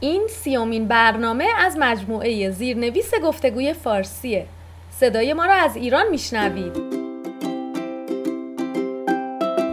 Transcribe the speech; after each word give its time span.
این 0.00 0.26
سیومین 0.28 0.88
برنامه 0.88 1.46
از 1.58 1.76
مجموعه 1.78 2.50
زیرنویس 2.50 3.14
گفتگوی 3.24 3.72
فارسیه. 3.72 4.46
صدای 4.90 5.32
ما 5.32 5.46
را 5.46 5.54
از 5.54 5.76
ایران 5.76 6.08
میشنوید. 6.10 6.72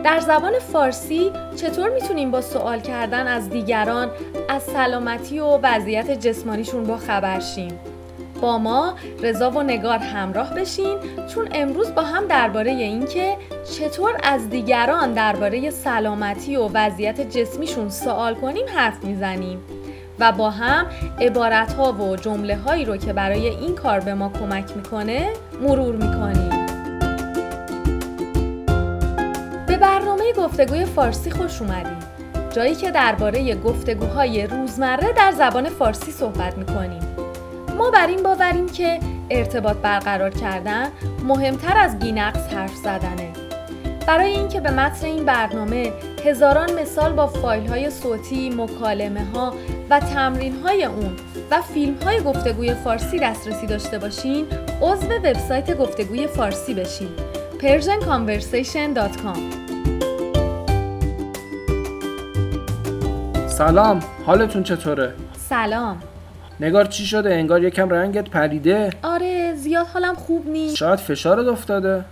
در 0.04 0.20
زبان 0.20 0.60
فارسی 0.60 1.32
چطور 1.56 1.90
می‌تونیم 1.90 2.32
با 2.32 2.42
سوال 2.42 2.80
کردن 2.80 3.28
از 3.28 3.50
دیگران 3.50 4.12
از 4.50 4.64
سلامتی 4.64 5.40
و 5.40 5.60
وضعیت 5.64 6.12
جسمانیشون 6.12 6.84
با 6.84 6.98
خبر 6.98 7.40
شیم؟ 7.40 7.80
با 8.42 8.58
ما 8.58 8.96
رضا 9.22 9.52
و 9.52 9.64
نگار 9.64 9.98
همراه 9.98 10.54
بشین 10.54 10.98
چون 11.34 11.50
امروز 11.52 11.96
با 11.96 12.02
هم 12.02 12.28
درباره 12.28 12.72
اینکه 12.72 13.38
چطور 13.78 14.18
از 14.24 14.50
دیگران 14.50 15.14
درباره 15.14 15.70
سلامتی 15.70 16.56
و 16.56 16.70
وضعیت 16.74 17.22
جسمیشون 17.22 17.90
سوال 17.90 18.36
کنیم 18.36 18.66
حرف 18.76 19.04
می‌زنیم. 19.04 19.75
و 20.20 20.32
با 20.32 20.50
هم 20.50 20.86
عبارت 21.22 21.74
ها 21.74 21.94
و 21.94 22.16
جمله 22.16 22.58
هایی 22.58 22.86
رو 22.86 22.98
که 22.98 23.14
برای 23.14 23.48
این 23.48 23.76
کار 23.76 24.00
به 24.00 24.14
ما 24.14 24.30
کمک 24.30 24.78
می‌کنه 24.78 25.30
مرور 25.62 25.96
می‌کنیم. 25.96 26.66
به 29.68 29.78
برنامه 29.78 30.34
گفتگوی 30.38 30.86
فارسی 30.86 31.32
خوش 31.32 31.62
اومدیم 31.62 31.98
جایی 32.56 32.76
که 32.76 32.92
درباره 32.92 33.56
گفتگوهای 33.56 34.48
روزمره 34.48 35.14
در 35.14 35.32
زبان 35.32 35.70
فارسی 35.70 36.12
صحبت 36.12 36.58
می‌کنیم. 36.58 37.02
ما 37.78 37.92
بر 37.92 38.08
این 38.08 38.24
باوریم 38.24 38.70
که 38.70 39.00
ارتباط 39.30 39.78
برقرار 39.78 40.30
کردن 40.30 40.88
مهمتر 41.24 41.78
از 41.78 42.00
بینقص 42.00 42.54
حرف 42.54 42.76
زدنه. 42.76 43.34
برای 44.08 44.32
اینکه 44.32 44.60
به 44.60 44.72
متن 44.72 45.06
این 45.06 45.26
برنامه 45.26 45.94
هزاران 46.26 46.80
مثال 46.80 47.14
با 47.14 47.28
فایل 47.28 47.68
های 47.68 47.90
صوتی، 47.90 48.50
مکالمه 48.50 49.26
ها 49.34 49.54
و 49.90 50.00
تمرین 50.00 50.56
های 50.64 50.86
اون 50.86 51.16
و 51.52 51.62
فیلم 51.62 51.96
های 52.06 52.20
گفتگوی 52.20 52.74
فارسی 52.74 53.20
دسترسی 53.20 53.68
داشته 53.68 54.00
باشین 54.00 54.46
عضو 54.82 55.08
وبسایت 55.08 55.78
گفتگوی 55.78 56.28
فارسی 56.28 56.74
بشین. 56.74 57.10
persianconversation.com 57.60 59.40
سلام 63.48 64.00
حالتون 64.26 64.64
چطوره؟ 64.64 65.14
سلام. 65.50 66.02
نگار 66.60 66.86
چی 66.86 67.06
شده؟ 67.06 67.34
انگار 67.34 67.64
یکم 67.64 67.90
رنگت 67.90 68.30
پریده؟ 68.30 68.90
آره 69.04 69.54
زیاد 69.56 69.88
حالم 69.88 70.16
خوب 70.16 70.48
نیست. 70.48 70.76
شاید 70.76 71.00
فشارت 71.00 71.48
افتاده؟ 71.48 72.06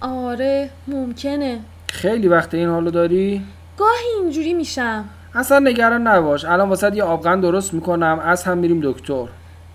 آره 0.00 0.70
ممکنه. 0.88 1.60
خیلی 1.88 2.28
وقت 2.28 2.54
این 2.54 2.68
حالو 2.68 2.90
داری؟ 2.90 3.42
گاهی 3.76 4.20
اینجوری 4.22 4.54
میشم. 4.54 5.04
اصلا 5.34 5.58
نگران 5.58 6.06
نباش. 6.06 6.44
الان 6.44 6.68
واسه 6.68 6.96
یه 6.96 7.02
آبغن 7.02 7.40
درست 7.40 7.74
می‌کنم 7.74 8.20
از 8.24 8.44
هم 8.44 8.58
میریم 8.58 8.80
دکتر. 8.82 9.26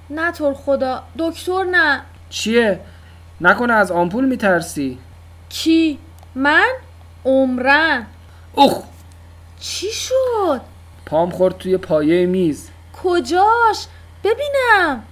نه 0.09 0.32
طور 0.32 0.54
خدا. 0.54 1.04
دکتر 1.20 1.64
نه. 1.72 2.02
چیه؟ 2.30 2.80
نکنه 3.42 3.73
از 3.73 3.92
آمپول 3.92 4.26
میترسی؟ 4.26 4.98
کی؟ 5.50 6.00
من؟ 6.36 6.67
عمرن. 7.26 8.06
اوخ! 8.54 8.84
چی 9.60 9.88
شد؟ 9.92 10.62
پام 11.06 11.30
خورد 11.30 11.58
توی 11.58 11.78
پایه 11.78 12.26
میز. 12.26 12.70
کجاش؟ 13.04 13.88
ببینم. 14.23 15.04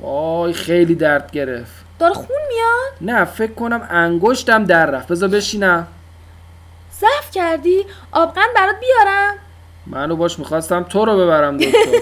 وای 0.00 0.52
خیلی 0.52 0.94
درد 0.94 1.30
گرفت. 1.30 1.84
داره 2.02 2.14
خون 2.14 2.36
میاد؟ 2.48 2.92
نه 3.00 3.24
فکر 3.24 3.52
کنم 3.52 3.88
انگشتم 3.90 4.64
در 4.64 4.86
رفت. 4.86 5.08
بذار 5.08 5.28
بشینم. 5.28 5.86
ضعف 7.00 7.30
کردی؟ 7.30 7.86
آبغن 8.12 8.46
برات 8.56 8.76
بیارم. 8.80 9.34
منو 9.86 10.16
باش 10.16 10.38
می‌خواستم 10.38 10.82
تو 10.82 11.04
رو 11.04 11.18
ببرم 11.18 11.56
دکتر. 11.56 11.78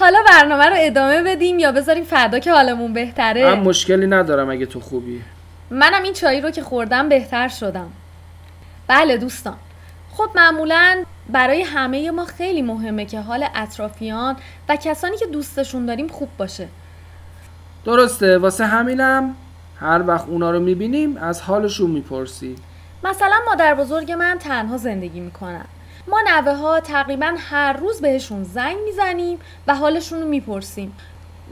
حالا 0.00 0.18
برنامه 0.28 0.66
رو 0.66 0.74
ادامه 0.78 1.22
بدیم 1.22 1.58
یا 1.58 1.72
بذاریم 1.72 2.04
فردا 2.04 2.38
که 2.38 2.52
حالمون 2.52 2.86
من 2.86 2.94
بهتره 2.94 3.54
مشکلی 3.54 4.06
ندارم 4.06 4.50
اگه 4.50 4.66
تو 4.66 4.80
خوبی. 4.80 5.22
منم 5.70 6.02
این 6.02 6.12
چایی 6.12 6.40
رو 6.40 6.50
که 6.50 6.62
خوردم 6.62 7.08
بهتر 7.08 7.48
شدم. 7.48 7.92
بله 8.86 9.16
دوستان. 9.16 9.56
خب 10.16 10.30
معمولا 10.34 11.04
برای 11.32 11.62
همه 11.62 12.10
ما 12.10 12.24
خیلی 12.24 12.62
مهمه 12.62 13.04
که 13.04 13.20
حال 13.20 13.46
اطرافیان 13.54 14.36
و 14.68 14.76
کسانی 14.76 15.16
که 15.16 15.26
دوستشون 15.26 15.86
داریم 15.86 16.08
خوب 16.08 16.28
باشه. 16.38 16.68
درسته 17.84 18.38
واسه 18.38 18.66
همینم 18.66 19.34
هر 19.80 20.02
وقت 20.06 20.28
اونا 20.28 20.50
رو 20.50 20.60
می‌بینیم 20.60 21.16
از 21.16 21.42
حالشون 21.42 21.90
می‌پرسی. 21.90 22.56
مثلا 23.04 23.36
مادر 23.46 23.74
بزرگ 23.74 24.12
من 24.12 24.36
تنها 24.40 24.76
زندگی 24.76 25.20
می‌کنن 25.20 25.64
ما 26.08 26.20
نوه 26.26 26.52
ها 26.52 26.80
تقریبا 26.80 27.34
هر 27.38 27.72
روز 27.72 28.00
بهشون 28.00 28.44
زنگ 28.44 28.76
می‌زنیم 28.84 29.38
و 29.66 29.74
حالشون 29.74 30.20
رو 30.20 30.28
می‌پرسیم. 30.28 30.96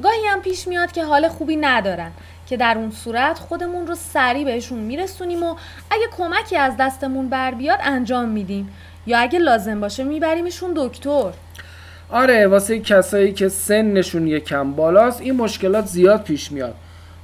گاهی 0.03 0.27
هم 0.27 0.41
پیش 0.41 0.69
میاد 0.69 0.93
که 0.93 1.05
حال 1.05 1.28
خوبی 1.28 1.56
ندارن 1.56 2.10
که 2.47 2.56
در 2.56 2.78
اون 2.78 2.91
صورت 2.91 3.39
خودمون 3.39 3.87
رو 3.87 3.95
سریع 3.95 4.45
بهشون 4.45 4.78
میرسونیم 4.78 5.43
و 5.43 5.56
اگه 5.91 6.06
کمکی 6.16 6.56
از 6.56 6.75
دستمون 6.78 7.28
بر 7.28 7.50
بیاد 7.50 7.78
انجام 7.83 8.28
میدیم. 8.28 8.75
یا 9.06 9.19
اگه 9.19 9.38
لازم 9.38 9.81
باشه 9.81 10.04
میبریمشون 10.04 10.72
دکتر. 10.76 11.31
آره 12.10 12.47
واسه 12.47 12.81
کسایی 12.81 13.32
که 13.32 13.48
سنشون 13.48 14.26
یکم 14.26 14.72
بالاست 14.72 15.20
این 15.20 15.36
مشکلات 15.36 15.86
زیاد 15.86 16.22
پیش 16.22 16.53
میاد. 16.53 16.75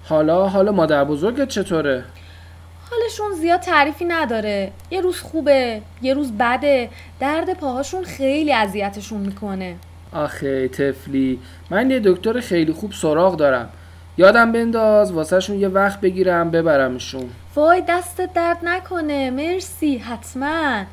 حالا 0.05 0.49
حال 0.49 0.71
مادر 0.71 1.05
بزرگت 1.05 1.49
چطوره؟ 1.49 2.05
حالشون 2.91 3.33
زیاد 3.41 3.61
تعریفی 3.61 4.05
نداره. 4.05 4.73
یه 4.91 5.01
روز 5.01 5.21
خوبه 5.21 5.81
یه 6.03 6.15
روز 6.15 6.33
بده. 6.33 6.91
درد 7.21 7.55
پاهاشون 7.55 8.05
خیلی 8.05 8.53
اذیتشون 8.53 9.21
می‌کنه. 9.21 9.77
آخه 10.13 10.69
تفلی 10.69 11.39
من 11.71 11.91
یه 11.91 12.01
دکتر 12.05 12.41
خیلی 12.41 12.73
خوب 12.73 12.93
سراغ 12.93 13.37
دارم. 13.37 13.69
یادم 14.19 14.53
بنداز 14.53 15.13
واسهشون 15.13 15.59
یه 15.59 15.69
وقت 15.69 16.01
بگیرم 16.01 16.51
ببرمشون. 16.51 17.31
وای 17.57 17.83
دستت 17.89 18.33
درد 18.35 18.59
نکنه. 18.65 19.31
مرسی 19.31 19.97
حتما. 19.99 20.85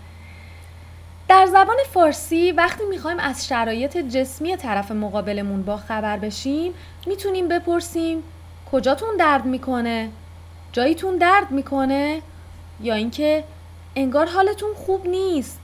در 1.31 1.45
زبان 1.45 1.77
فارسی 1.93 2.51
وقتی 2.51 2.83
می‌خوایم 2.89 3.19
از 3.19 3.47
شرایط 3.47 3.97
جسمی 3.97 4.57
طرف 4.57 4.91
مقابلمون 4.91 5.63
با 5.63 5.77
خبر 5.77 6.17
بشیم 6.17 6.73
می‌تونیم 7.07 7.47
بپرسیم 7.47 8.23
کجاتون 8.71 9.17
درد 9.19 9.45
می‌کنه؟ 9.45 10.09
جاییتون 10.71 11.17
درد 11.17 11.51
می‌کنه؟ 11.51 12.21
یا 12.81 12.95
اینکه 12.95 13.43
انگار 13.95 14.25
حالتون 14.25 14.69
خوب 14.73 15.07
نیست 15.07 15.59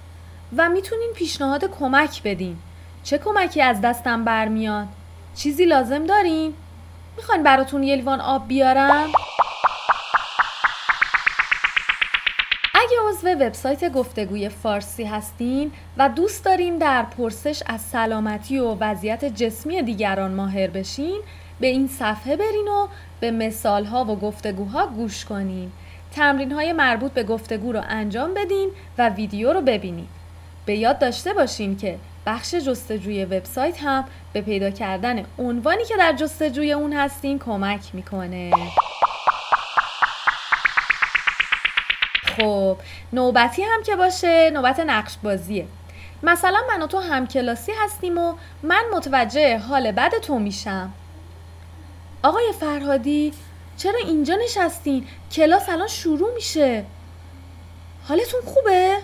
و 0.58 0.70
می‌تونیم 0.70 1.10
پیشنهاد 1.16 1.66
کمک 1.80 2.24
بدیم 2.24 2.64
چه 3.04 3.18
کمکی 3.18 3.62
از 3.62 3.82
دستم 3.82 4.24
برمیاد؟ 4.24 4.88
چیزی 5.36 5.66
لازم 5.66 6.06
دارین؟ 6.06 6.54
می‌خواین 7.18 7.44
براتون 7.44 7.84
یه 7.84 7.96
لیوان 7.96 8.22
آب 8.22 8.48
بیارم؟ 8.48 9.10
عضو 13.10 13.28
وبسایت 13.28 13.92
گفتگوی 13.92 14.50
فارسی 14.50 15.04
هستین 15.04 15.72
و 15.98 16.10
دوست 16.10 16.46
دارین 16.46 16.78
در 16.78 17.04
پرسش 17.04 17.64
از 17.66 17.82
سلامتی 17.82 18.58
و 18.58 18.76
وضعیت 18.80 19.26
جسمی 19.26 19.82
دیگران 19.82 20.32
ماهر 20.32 20.68
بشین 20.68 21.22
به 21.60 21.68
این 21.68 21.88
صفحه 21.88 22.36
برین 22.36 22.68
و 22.68 22.88
به 23.20 23.32
مثالها 23.32 24.06
و 24.06 24.16
گفتگوها 24.20 24.88
گوش 24.88 25.26
کنین. 25.26 25.72
تمرین 26.12 26.52
های 26.52 26.74
مربوط 26.74 27.12
به 27.12 27.24
گفتگو 27.24 27.72
رو 27.72 27.82
انجام 27.90 28.34
بدین 28.34 28.70
و 28.98 29.10
ویدیو 29.10 29.54
رو 29.54 29.62
ببینین. 29.62 30.08
به 30.66 30.76
یاد 30.76 31.00
داشته 31.00 31.34
باشین 31.34 31.78
که 31.78 31.98
بخش 32.26 32.56
جستجوی 32.56 33.26
وبسایت 33.26 33.84
هم 33.84 34.06
به 34.34 34.42
پیدا 34.42 34.70
کردن 34.70 35.26
عنوانی 35.40 35.86
که 35.86 35.98
در 35.98 36.14
جستجوی 36.14 36.72
اون 36.72 36.94
هستین 36.94 37.40
کمک 37.40 37.82
می‌کنه. 37.94 38.52
خب 42.38 42.78
نوبتی 43.14 43.62
هم 43.64 43.84
که 43.84 43.96
باشه 43.96 44.50
نوبت 44.50 44.80
نقش 44.80 45.18
بازیه 45.24 45.68
مثلا 46.24 46.60
من 46.70 46.82
و 46.82 46.88
تو 46.88 47.00
همکلاسی 47.00 47.72
هستیم 47.84 48.18
و 48.18 48.34
من 48.64 48.84
متوجه 48.94 49.58
حال 49.58 49.92
بد 49.92 50.12
تو 50.22 50.40
میشم. 50.40 50.94
آقای 52.24 52.54
فرهادی 52.60 53.34
چرا 53.78 54.00
اینجا 54.08 54.36
نشستین؟ 54.44 55.06
کلاس 55.32 55.70
الان 55.70 55.88
شروع 55.88 56.34
میشه. 56.34 56.86
حالتون 58.08 58.42
خوبه؟ 58.46 58.98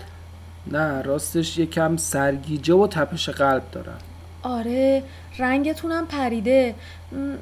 نه 0.66 1.02
راستش 1.02 1.58
یکم 1.58 1.96
سرگیجه 1.96 2.74
و 2.74 2.86
تپش 2.86 3.28
قلب 3.28 3.62
دارم. 3.72 3.98
آره 4.42 5.02
رنگتونم 5.38 6.06
پریده. 6.06 6.74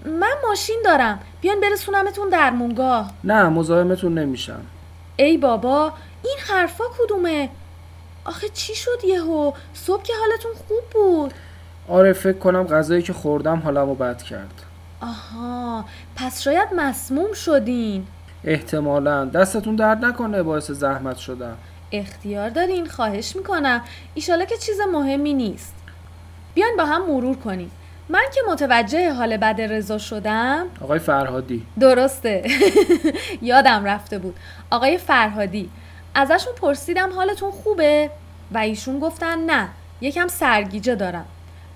من 0.05 0.35
ماشین 0.49 0.83
دارم. 0.85 1.21
بیان 1.41 1.61
برسونمتون 1.61 2.29
در 2.29 2.51
مونگاه 2.51 3.13
نه 3.25 3.49
مزاحمتون 3.49 4.19
نمیشم. 4.19 4.61
ای 5.17 5.37
بابا 5.37 5.93
این 6.25 6.37
حرفا 6.49 6.85
کدومه؟ 6.99 7.49
آخه 8.25 8.49
چی 8.49 8.75
شد 8.75 9.05
یهو؟ 9.05 9.53
صبح 9.75 10.03
که 10.03 10.13
حالتون 10.21 10.53
خوب 10.69 10.83
بود. 10.93 11.35
آره 11.89 12.13
فکر 12.13 12.39
کنم 12.39 12.63
غذایی 12.63 13.03
که 13.03 13.13
خوردم 13.13 13.59
حالمو 13.59 13.95
بد 13.95 14.23
کرد. 14.23 14.63
آها 15.01 15.85
پس 16.17 16.43
شاید 16.43 16.69
مسموم 16.77 17.33
شدین. 17.33 18.07
احتمالا. 18.45 19.25
دستتون 19.25 19.77
درد 19.77 20.05
نکنه 20.05 20.43
باعث 20.43 20.71
زحمت 20.71 21.17
شدم 21.17 21.57
اختیار 21.93 22.51
دارین 22.51 22.87
خواهش 22.87 23.37
می‌کنم. 23.37 23.83
ایشالا 24.15 24.45
که 24.45 24.57
چیز 24.57 24.81
مهمی 24.93 25.35
نیست. 25.35 25.75
بیاین 26.55 26.77
با 26.77 26.85
هم 26.85 27.07
مرور 27.07 27.37
کنیم. 27.37 27.71
من 28.09 28.25
که 28.35 28.41
متوجه 28.49 29.13
حال 29.13 29.37
بد 29.37 29.61
رضا 29.61 29.99
شدم. 29.99 30.67
آقای 30.81 30.99
فرهادی. 30.99 31.67
درسته. 31.81 32.43
یادم 33.43 33.85
رفته 33.85 34.19
بود. 34.19 34.37
آقای 34.71 34.99
فرهادی 34.99 35.71
ازشون 36.15 36.53
پرسیدم 36.55 37.13
حالتون 37.13 37.51
خوبه؟ 37.51 38.11
و 38.53 38.59
ایشون 38.59 38.99
گفتن 38.99 39.39
نه. 39.39 39.69
یکم 40.01 40.29
سرگیجه 40.29 40.95
دارم. 40.95 41.25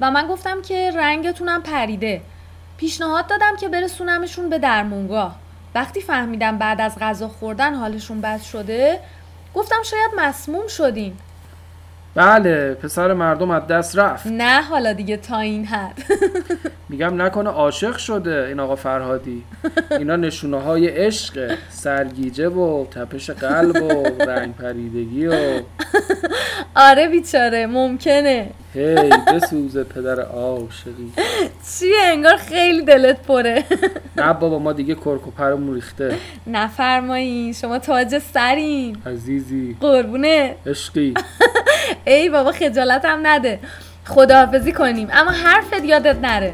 و 0.00 0.10
من 0.10 0.28
گفتم 0.28 0.62
که 0.62 0.90
رنگتونم 0.90 1.62
پریده. 1.62 2.20
پیشنهاد 2.76 3.26
دادم 3.26 3.56
که 3.56 3.68
برسونمشون 3.68 4.48
به 4.48 4.58
درمونگاه 4.58 5.36
وقتی 5.74 6.00
فهمیدم 6.00 6.58
بعد 6.58 6.80
از 6.80 6.98
غذا 6.98 7.28
خوردن 7.28 7.74
حالشون 7.74 8.20
بد 8.20 8.42
شده 8.42 9.00
گفتم 9.54 9.82
شاید 9.82 10.10
مسموم 10.16 10.68
شدین 10.68 11.16
بله 12.16 12.74
پسر 12.74 13.12
مردم 13.12 13.50
از 13.50 13.66
دست 13.66 13.98
رفت. 13.98 14.26
نه 14.26 14.62
حالا 14.62 14.92
دیگه 14.92 15.16
تا 15.16 15.38
این 15.38 15.64
حد. 15.64 15.98
میگم 16.88 17.22
نکنه 17.22 17.50
عاشق 17.50 17.96
شده 17.96 18.44
این 18.48 18.60
آقا 18.60 18.76
فرهادی. 18.76 19.42
اینا 19.90 20.16
نشونه 20.16 20.60
های 20.60 20.88
عشق 20.88 21.58
سرگیجه 21.70 22.48
و 22.48 22.86
تپش 22.86 23.30
قلب 23.30 23.82
و 23.82 24.24
رنگ 24.24 24.54
پریدگی 24.56 25.26
و 25.26 25.34
آره 26.88 27.08
بیچاره 27.08 27.66
ممکنه. 27.66 28.50
هی 28.76 29.10
بسوزه 29.34 29.84
پدر 29.84 30.20
عاشقی. 30.20 31.12
چیه؟ 31.78 31.96
انگار 32.02 32.36
خیلی 32.36 32.82
دلت 32.84 33.22
پره. 33.22 33.64
نه 34.16 34.32
بابا 34.32 34.58
ما 34.58 34.72
دیگه 34.72 34.94
کرک 34.94 35.26
و 35.28 35.30
پرمون 35.30 35.74
ریخته. 35.74 36.14
نفرمایین 36.46 37.52
شما 37.52 37.78
تاج 37.78 38.18
سرین. 38.34 38.96
عزیزی. 39.06 39.76
قربونه. 39.80 40.54
عشقی. 40.66 41.14
ای 42.06 42.28
بابا 42.28 42.52
خجالتم 42.52 43.20
نده. 43.22 43.58
خداحافظی 44.04 44.72
کنیم. 44.72 45.08
اما 45.12 45.30
حرفت 45.30 45.84
یادت 45.84 46.16
نره. 46.22 46.52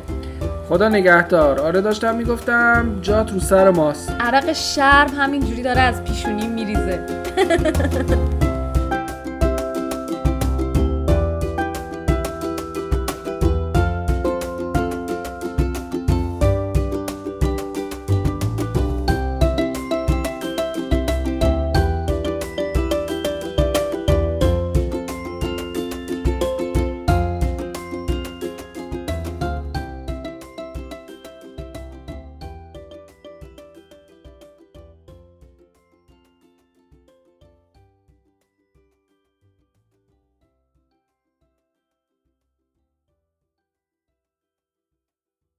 خدا 0.69 0.89
نگهدار. 0.89 1.61
آره 1.61 1.81
داشتم 1.81 2.15
می‌گفتم 2.15 2.99
جات 3.03 3.33
رو 3.33 3.41
سر 3.41 3.71
ماست. 3.71 4.17
عرق 4.21 4.53
شرم 4.53 5.09
همینجوری 5.19 5.63
داره 5.63 5.81
از 5.81 6.05
پیشونی 6.05 6.47
میریزه. 6.47 7.07